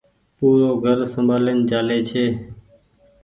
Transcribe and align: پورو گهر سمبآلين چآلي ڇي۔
پورو 0.37 0.69
گهر 0.81 0.99
سمبآلين 1.13 1.59
چآلي 1.69 1.99
ڇي۔ 2.09 2.25